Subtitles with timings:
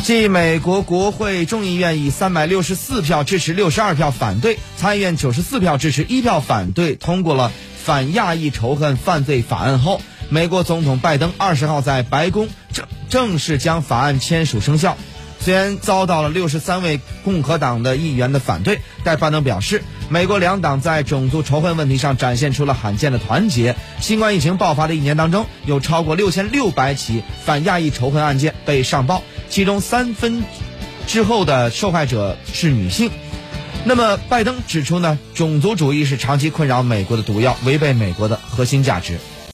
[0.00, 7.52] 继美国国会众议院以三百六十四票支持六十二票反对，参议院九十四票支持一票反对通过了
[7.84, 14.96] 反亚裔仇恨犯罪法案后，美国总统拜登二十号在白宫正正式将法案签署生效。
[15.40, 23.74] 虽然遭到了六十三位共和党的议员的反对，但拜登表示，美国两党在种族仇恨问题上展现出了罕见的团结。
[24.00, 30.42] 新冠疫情爆发的一年当中，有超过六千六百起反亚裔仇恨案件被上报，其中三分
[31.06, 33.10] 之后的受害者是女性。
[33.86, 39.18] 那么，拜登指出呢，种族主义是长期困扰美国的毒药，违背美国的核心价值。